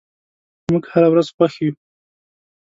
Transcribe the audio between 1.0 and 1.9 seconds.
ورځ خوښ یو.